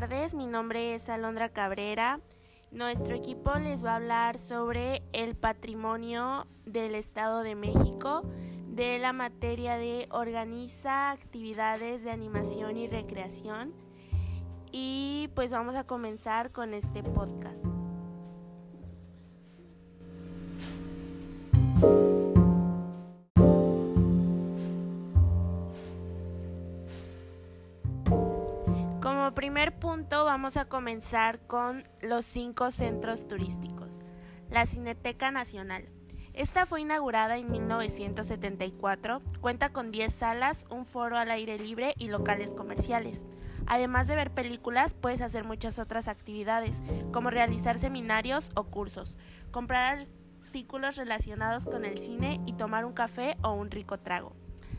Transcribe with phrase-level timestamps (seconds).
[0.00, 0.34] Tardes.
[0.34, 2.18] Mi nombre es Alondra Cabrera.
[2.72, 8.22] Nuestro equipo les va a hablar sobre el patrimonio del Estado de México
[8.66, 13.72] de la materia de organiza actividades de animación y recreación.
[14.72, 17.64] Y pues vamos a comenzar con este podcast.
[29.54, 33.88] Primer punto vamos a comenzar con los cinco centros turísticos.
[34.50, 35.88] La Cineteca Nacional.
[36.32, 42.08] Esta fue inaugurada en 1974, cuenta con 10 salas, un foro al aire libre y
[42.08, 43.24] locales comerciales.
[43.68, 49.16] Además de ver películas, puedes hacer muchas otras actividades, como realizar seminarios o cursos,
[49.52, 50.08] comprar
[50.42, 54.34] artículos relacionados con el cine y tomar un café o un rico trago.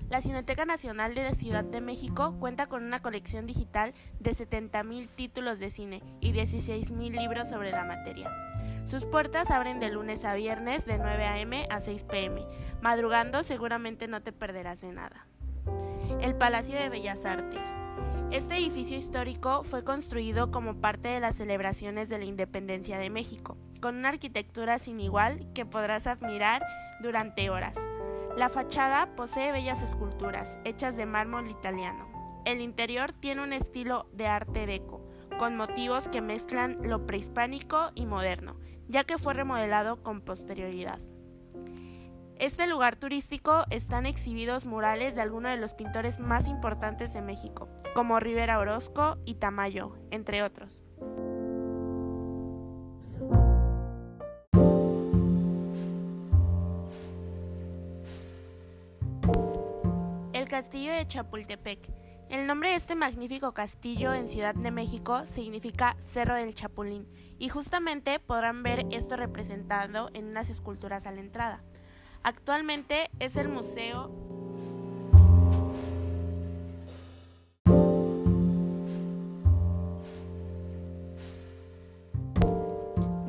[0.10, 5.58] La Cineteca Nacional de Ciudad de México cuenta con una colección digital de 70.000 títulos
[5.58, 8.30] de cine y 16.000 libros sobre la materia.
[8.86, 11.68] Sus puertas abren de lunes a viernes de 9 a.m.
[11.72, 12.46] a 6 p.m.
[12.82, 15.26] Madrugando seguramente no te perderás de nada.
[16.22, 17.66] El Palacio de Bellas Artes.
[18.30, 23.58] Este edificio histórico fue construido como parte de las celebraciones de la independencia de México,
[23.82, 26.62] con una arquitectura sin igual que podrás admirar
[27.02, 27.76] durante horas.
[28.38, 32.42] La fachada posee bellas esculturas, hechas de mármol italiano.
[32.44, 35.02] El interior tiene un estilo de arte deco,
[35.40, 38.58] con motivos que mezclan lo prehispánico y moderno,
[38.90, 41.00] ya que fue remodelado con posterioridad.
[42.38, 47.70] Este lugar turístico están exhibidos murales de algunos de los pintores más importantes de México,
[47.94, 50.85] como Rivera Orozco y Tamayo, entre otros.
[60.56, 61.80] Castillo de Chapultepec.
[62.30, 67.50] El nombre de este magnífico castillo en Ciudad de México significa Cerro del Chapulín y
[67.50, 71.62] justamente podrán ver esto representado en unas esculturas a la entrada.
[72.24, 74.10] Actualmente es el museo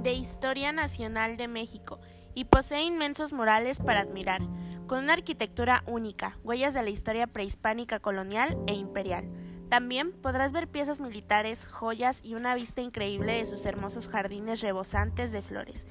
[0.04, 1.98] de Historia Nacional de México
[2.36, 4.42] y posee inmensos murales para admirar,
[4.86, 9.28] con una arquitectura única, huellas de la historia prehispánica colonial e imperial.
[9.68, 15.32] También podrás ver piezas militares, joyas y una vista increíble de sus hermosos jardines rebosantes
[15.32, 15.86] de flores.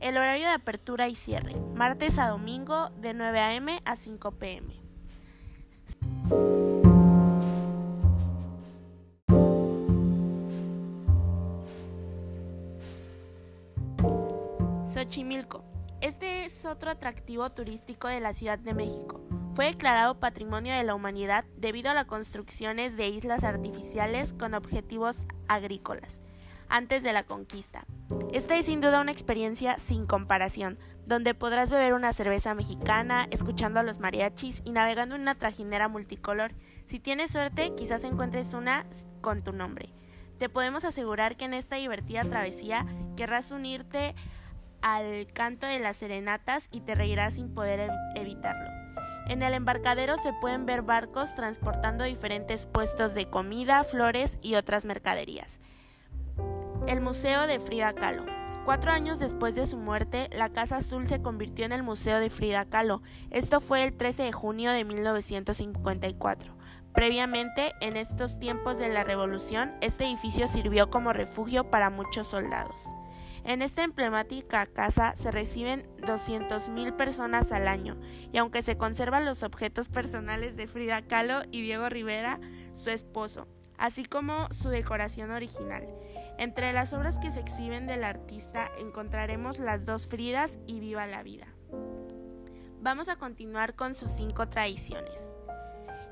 [0.00, 3.80] El horario de apertura y cierre, martes a domingo de 9 a.m.
[3.84, 4.80] a 5 p.m.
[14.92, 15.69] Xochimilco.
[16.00, 19.20] Este es otro atractivo turístico de la Ciudad de México.
[19.54, 25.26] Fue declarado Patrimonio de la Humanidad debido a las construcciones de islas artificiales con objetivos
[25.46, 26.18] agrícolas
[26.70, 27.84] antes de la conquista.
[28.32, 33.80] Esta es sin duda una experiencia sin comparación, donde podrás beber una cerveza mexicana, escuchando
[33.80, 36.52] a los mariachis y navegando en una trajinera multicolor.
[36.86, 38.86] Si tienes suerte, quizás encuentres una
[39.20, 39.92] con tu nombre.
[40.38, 44.14] Te podemos asegurar que en esta divertida travesía querrás unirte
[44.82, 48.70] al canto de las serenatas y te reirás sin poder evitarlo.
[49.26, 54.84] En el embarcadero se pueden ver barcos transportando diferentes puestos de comida, flores y otras
[54.84, 55.60] mercaderías.
[56.86, 58.24] El Museo de Frida Kahlo.
[58.64, 62.28] Cuatro años después de su muerte, la Casa Azul se convirtió en el Museo de
[62.28, 63.02] Frida Kahlo.
[63.30, 66.56] Esto fue el 13 de junio de 1954.
[66.92, 72.82] Previamente, en estos tiempos de la Revolución, este edificio sirvió como refugio para muchos soldados.
[73.44, 77.96] En esta emblemática casa se reciben 200.000 personas al año,
[78.32, 82.38] y aunque se conservan los objetos personales de Frida Kahlo y Diego Rivera,
[82.76, 85.88] su esposo, así como su decoración original.
[86.38, 91.22] Entre las obras que se exhiben del artista encontraremos las dos Fridas y Viva la
[91.22, 91.46] Vida.
[92.80, 95.20] Vamos a continuar con sus cinco tradiciones.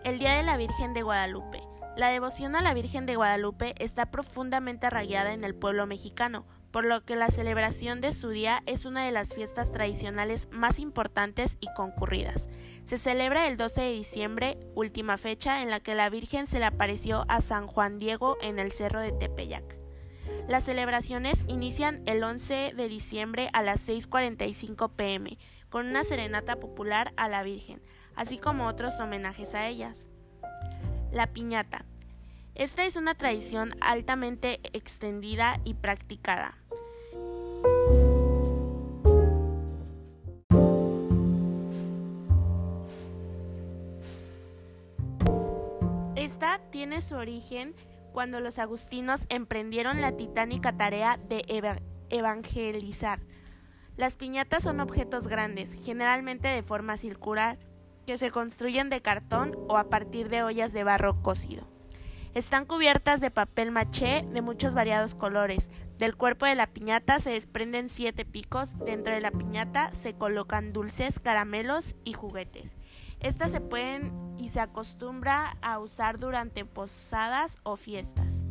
[0.04, 1.62] El Día de la Virgen de Guadalupe.
[1.96, 6.84] La devoción a la Virgen de Guadalupe está profundamente arraigada en el pueblo mexicano, por
[6.84, 11.56] lo que la celebración de su día es una de las fiestas tradicionales más importantes
[11.60, 12.46] y concurridas.
[12.84, 16.64] Se celebra el 12 de diciembre, última fecha en la que la Virgen se le
[16.64, 19.76] apareció a San Juan Diego en el cerro de Tepeyac.
[20.48, 25.38] Las celebraciones inician el 11 de diciembre a las 6.45 pm,
[25.68, 27.82] con una serenata popular a la Virgen,
[28.14, 30.06] así como otros homenajes a ellas.
[31.12, 31.84] La piñata.
[32.58, 36.58] Esta es una tradición altamente extendida y practicada.
[46.16, 47.76] Esta tiene su origen
[48.12, 51.44] cuando los agustinos emprendieron la titánica tarea de
[52.10, 53.20] evangelizar.
[53.96, 57.56] Las piñatas son objetos grandes, generalmente de forma circular,
[58.04, 61.77] que se construyen de cartón o a partir de ollas de barro cocido.
[62.38, 65.68] Están cubiertas de papel maché de muchos variados colores.
[65.98, 68.78] Del cuerpo de la piñata se desprenden siete picos.
[68.78, 72.76] Dentro de la piñata se colocan dulces, caramelos y juguetes.
[73.18, 78.44] Estas se pueden y se acostumbra a usar durante posadas o fiestas.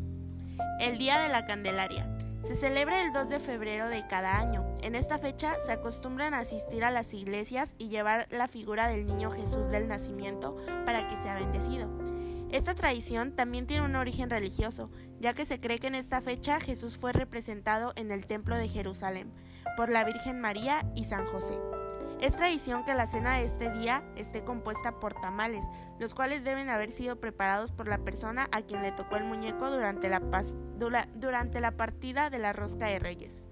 [0.82, 2.14] El Día de la Candelaria.
[2.46, 4.66] Se celebra el 2 de febrero de cada año.
[4.82, 9.08] En esta fecha se acostumbran a asistir a las iglesias y llevar la figura del
[9.08, 12.17] niño Jesús del nacimiento para que sea bendecido.
[12.52, 14.90] Esta tradición también tiene un origen religioso,
[15.20, 18.70] ya que se cree que en esta fecha Jesús fue representado en el Templo de
[18.70, 19.34] Jerusalén
[19.76, 21.60] por la Virgen María y San José.
[22.22, 25.64] Es tradición que la cena de este día esté compuesta por tamales,
[26.00, 29.70] los cuales deben haber sido preparados por la persona a quien le tocó el muñeco
[29.70, 30.22] durante la,
[31.72, 33.44] partida de la rosca de reyes.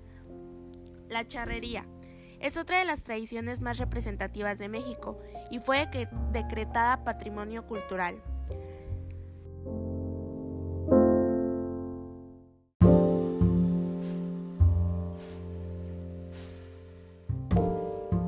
[1.09, 1.86] La charrería
[2.39, 5.19] es otra de las tradiciones más representativas de México
[5.51, 5.88] y fue
[6.31, 8.24] decretada patrimonio cultural.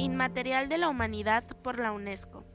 [0.08, 2.46] Inmaterial de la Humanidad por la UNESCO.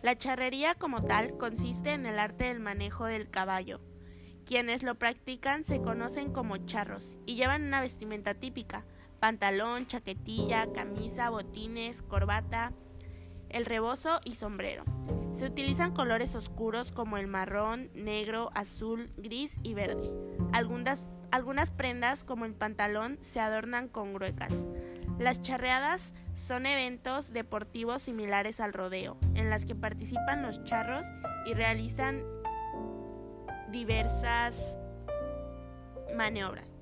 [0.00, 3.80] La charrería como tal consiste en el arte del manejo del caballo.
[4.46, 8.84] Quienes lo practican se conocen como charros y llevan una vestimenta típica,
[9.18, 12.72] pantalón, chaquetilla, camisa, botines, corbata,
[13.48, 14.84] el rebozo y sombrero.
[15.32, 20.08] Se utilizan colores oscuros como el marrón, negro, azul, gris y verde.
[20.52, 24.54] Algunas, algunas prendas como el pantalón se adornan con gruecas.
[25.20, 26.14] Las charreadas
[26.46, 31.06] son eventos deportivos similares al rodeo, en las que participan los charros
[31.44, 32.22] y realizan
[33.70, 34.78] diversas
[36.16, 36.72] maniobras.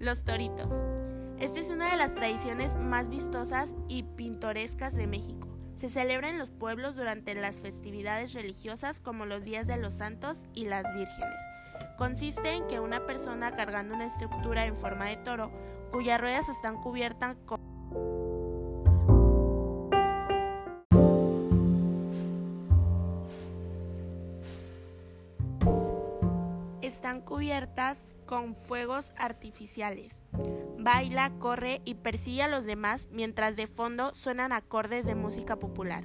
[0.00, 0.68] Los toritos.
[1.38, 5.46] Esta es una de las tradiciones más vistosas y pintorescas de México.
[5.76, 10.36] Se celebra en los pueblos durante las festividades religiosas como los días de los santos
[10.52, 11.51] y las vírgenes.
[11.96, 15.50] Consiste en que una persona cargando una estructura en forma de toro,
[15.90, 17.60] cuyas ruedas están cubiertas con
[26.80, 30.18] están cubiertas con fuegos artificiales.
[30.78, 36.04] Baila, corre y persigue a los demás mientras de fondo suenan acordes de música popular.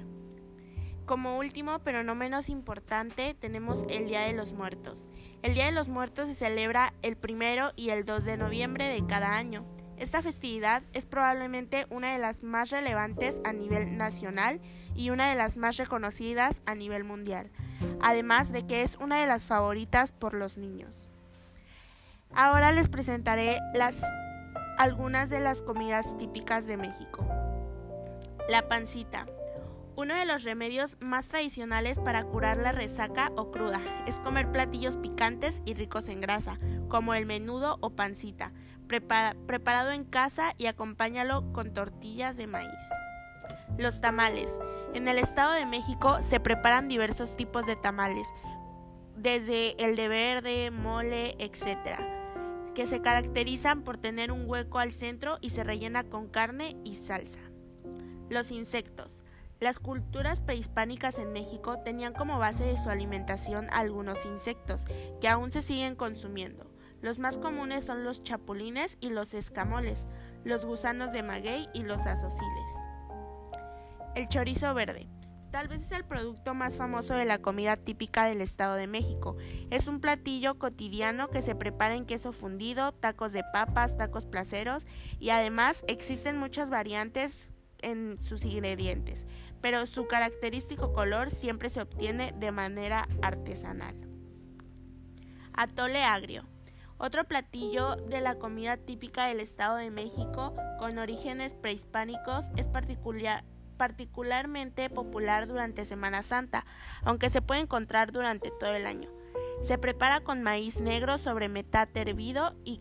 [1.06, 4.98] Como último, pero no menos importante, tenemos el Día de los Muertos.
[5.42, 9.06] El Día de los Muertos se celebra el primero y el 2 de noviembre de
[9.06, 9.64] cada año.
[9.96, 14.60] Esta festividad es probablemente una de las más relevantes a nivel nacional
[14.96, 17.50] y una de las más reconocidas a nivel mundial,
[18.00, 21.08] además de que es una de las favoritas por los niños.
[22.34, 23.58] Ahora les presentaré
[24.76, 27.24] algunas de las comidas típicas de México.
[28.48, 29.26] La pancita.
[29.98, 34.96] Uno de los remedios más tradicionales para curar la resaca o cruda es comer platillos
[34.96, 38.52] picantes y ricos en grasa, como el menudo o pancita,
[38.86, 42.70] preparado en casa y acompáñalo con tortillas de maíz.
[43.76, 44.48] Los tamales.
[44.94, 48.28] En el Estado de México se preparan diversos tipos de tamales,
[49.16, 51.98] desde el de verde, mole, etc.,
[52.72, 56.94] que se caracterizan por tener un hueco al centro y se rellena con carne y
[56.94, 57.40] salsa.
[58.28, 59.17] Los insectos.
[59.60, 64.84] Las culturas prehispánicas en México tenían como base de su alimentación algunos insectos
[65.20, 66.70] que aún se siguen consumiendo.
[67.02, 70.06] Los más comunes son los chapulines y los escamoles,
[70.44, 72.70] los gusanos de maguey y los azociles.
[74.14, 75.08] El chorizo verde.
[75.50, 79.36] Tal vez es el producto más famoso de la comida típica del Estado de México.
[79.70, 84.86] Es un platillo cotidiano que se prepara en queso fundido, tacos de papas, tacos placeros
[85.18, 87.50] y además existen muchas variantes
[87.80, 89.24] en sus ingredientes
[89.60, 93.94] pero su característico color siempre se obtiene de manera artesanal.
[95.52, 96.44] Atole agrio.
[96.98, 102.68] Otro platillo de la comida típica del Estado de México con orígenes prehispánicos es
[103.76, 106.64] particularmente popular durante Semana Santa,
[107.02, 109.10] aunque se puede encontrar durante todo el año.
[109.62, 112.80] Se prepara con maíz negro sobre metate hervido y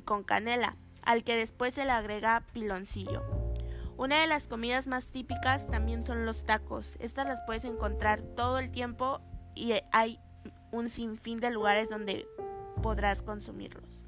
[0.00, 3.43] con canela, al que después se le agrega piloncillo.
[3.96, 6.96] Una de las comidas más típicas también son los tacos.
[6.98, 9.20] Estas las puedes encontrar todo el tiempo
[9.54, 10.18] y hay
[10.72, 12.26] un sinfín de lugares donde
[12.82, 14.02] podrás consumirlos.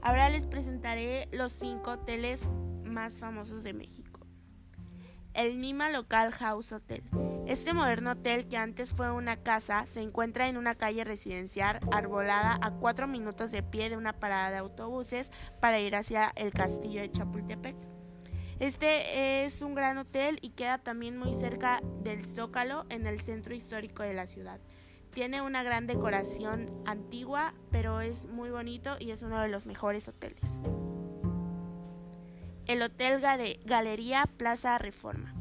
[0.00, 2.48] Ahora les presentaré los cinco hoteles
[2.84, 4.20] más famosos de México.
[5.34, 7.02] el Nima Local House Hotel.
[7.46, 12.56] Este moderno hotel, que antes fue una casa, se encuentra en una calle residencial arbolada
[12.62, 17.00] a cuatro minutos de pie de una parada de autobuses para ir hacia el castillo
[17.00, 17.76] de Chapultepec.
[18.64, 23.54] Este es un gran hotel y queda también muy cerca del Zócalo en el centro
[23.54, 24.58] histórico de la ciudad.
[25.12, 30.08] Tiene una gran decoración antigua, pero es muy bonito y es uno de los mejores
[30.08, 30.54] hoteles.
[32.64, 33.20] El Hotel
[33.66, 35.34] Galería Plaza Reforma.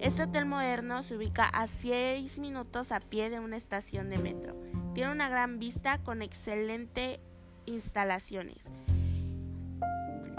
[0.00, 4.56] Este hotel moderno se ubica a 6 minutos a pie de una estación de metro.
[4.94, 7.20] Tiene una gran vista con excelentes
[7.66, 8.64] instalaciones.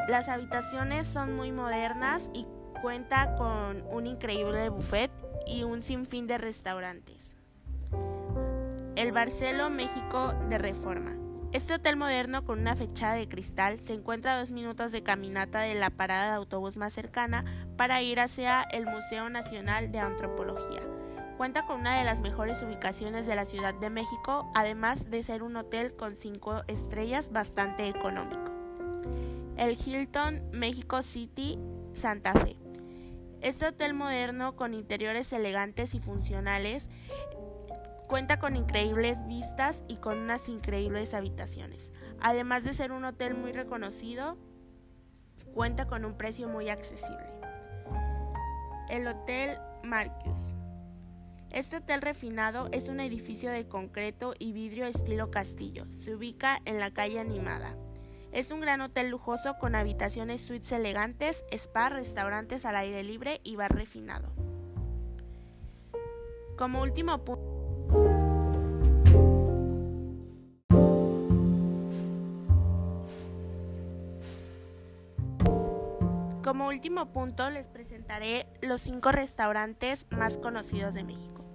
[0.08, 2.46] Las habitaciones son muy modernas y
[2.82, 5.12] cuenta con un increíble buffet
[5.48, 7.32] y un sinfín de restaurantes.
[8.96, 11.16] El Barcelo México de Reforma.
[11.52, 15.62] Este hotel moderno con una fechada de cristal se encuentra a dos minutos de caminata
[15.62, 17.44] de la parada de autobús más cercana
[17.78, 20.82] para ir hacia el Museo Nacional de Antropología.
[21.38, 25.44] Cuenta con una de las mejores ubicaciones de la Ciudad de México, además de ser
[25.44, 28.55] un hotel con cinco estrellas bastante económico.
[29.58, 31.58] El Hilton México City
[31.94, 32.58] Santa Fe.
[33.42, 36.90] Este hotel moderno con interiores elegantes y funcionales
[38.08, 41.92] Cuenta con increíbles vistas y con unas increíbles habitaciones.
[42.22, 44.38] Además de ser un hotel muy reconocido,
[45.56, 47.26] cuenta con un precio muy accesible.
[48.90, 50.38] El Hotel Marcus.
[51.50, 55.86] Este hotel refinado es un edificio de concreto y vidrio estilo castillo.
[55.90, 57.76] Se ubica en la calle Animada.
[58.36, 63.56] Es un gran hotel lujoso con habitaciones suites elegantes, spa, restaurantes al aire libre y
[63.56, 64.34] bar refinado.
[66.58, 67.42] Como último punto,
[76.44, 81.46] como último punto les presentaré los cinco restaurantes más conocidos de México.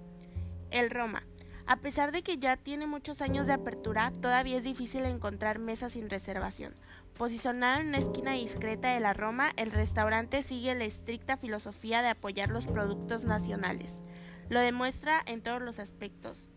[0.71, 1.30] El Roma.
[1.71, 5.93] A pesar de que ya tiene muchos años de apertura, todavía es difícil encontrar mesas
[5.93, 6.75] sin reservación.
[7.17, 12.09] Posicionado en una esquina discreta de la Roma, el restaurante sigue la estricta filosofía de
[12.09, 14.01] apoyar los productos nacionales.
[14.49, 16.49] Lo demuestra en todos los aspectos.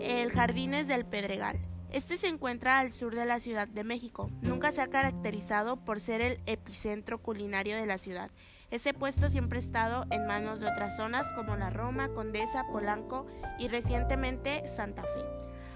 [0.00, 1.58] El Jardines del Pedregal.
[1.90, 4.30] Este se encuentra al sur de la Ciudad de México.
[4.40, 8.30] Nunca se ha caracterizado por ser el epicentro culinario de la ciudad.
[8.70, 13.26] Ese puesto siempre ha estado en manos de otras zonas como la Roma, Condesa, Polanco
[13.58, 15.24] y recientemente Santa Fe.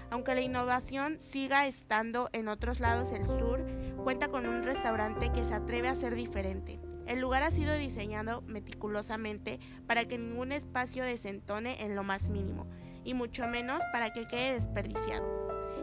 [0.09, 3.65] Aunque la innovación siga estando en otros lados del sur,
[4.03, 6.81] cuenta con un restaurante que se atreve a ser diferente.
[7.07, 12.67] El lugar ha sido diseñado meticulosamente para que ningún espacio desentone en lo más mínimo,
[13.05, 15.25] y mucho menos para que quede desperdiciado.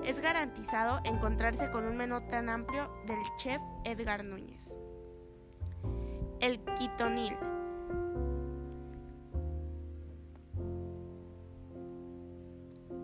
[0.04, 4.67] Es garantizado encontrarse con un menú tan amplio del chef Edgar Núñez.
[6.40, 7.36] El Quitonil.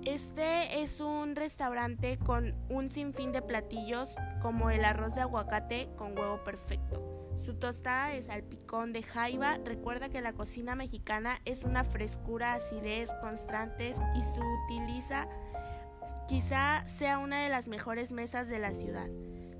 [0.05, 6.17] Este es un restaurante con un sinfín de platillos como el arroz de aguacate con
[6.17, 7.15] huevo perfecto
[7.45, 13.11] su tostada de salpicón de jaiba recuerda que la cocina mexicana es una frescura, acidez
[13.21, 15.29] constantes y se utiliza
[16.27, 19.09] quizá sea una de las mejores mesas de la ciudad.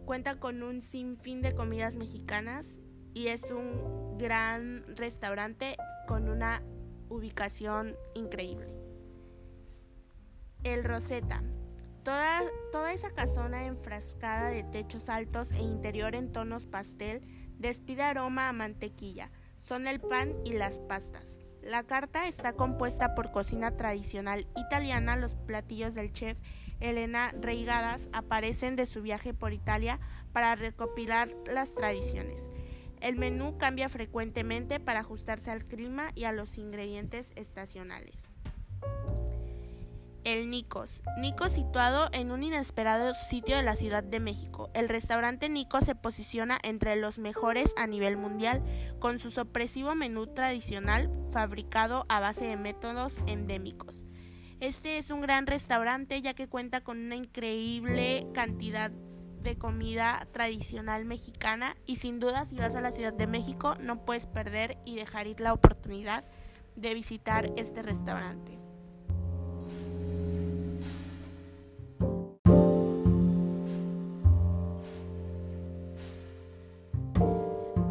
[0.07, 2.79] Cuenta con un sinfín de comidas mexicanas
[3.15, 6.63] y es un gran restaurante con una
[7.09, 8.69] ubicación increíble.
[10.65, 11.43] El Rosetta.
[12.03, 17.23] Toda, toda esa casona enfrascada de techos altos e interior en tonos pastel
[17.59, 19.31] Despide aroma a mantequilla.
[19.57, 21.37] Son el pan y las pastas.
[21.63, 25.17] La carta está compuesta por cocina tradicional italiana.
[25.17, 26.37] Los platillos del chef
[26.81, 29.99] Elena Reigadas aparecen de su viaje por Italia
[30.33, 32.43] para recopilar las tradiciones.
[33.05, 38.15] El menú cambia frecuentemente para ajustarse al clima y a los ingredientes estacionales.
[40.25, 41.03] El Nicos.
[41.19, 44.71] Nicos situado en un inesperado sitio de la Ciudad de México.
[44.73, 48.63] El restaurante Nicos se posiciona entre los mejores a nivel mundial
[49.01, 54.07] con su sorpresivo menú tradicional fabricado a base de métodos endémicos.
[54.61, 58.93] Este es un gran restaurante ya que cuenta con una increíble cantidad
[59.45, 64.05] de comida tradicional mexicana y sin duda si vas a la Ciudad de México no
[64.05, 66.25] puedes perder y dejar ir la oportunidad
[66.75, 68.59] de visitar este restaurante.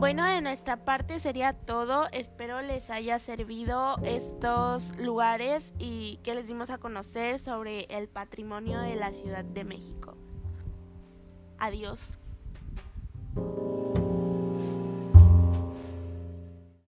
[0.04, 2.10] Bueno, de nuestra parte sería todo.
[2.12, 8.82] Espero les haya servido estos lugares y que les dimos a conocer sobre el patrimonio
[8.82, 10.13] de la Ciudad de México.
[11.64, 12.20] Adiós.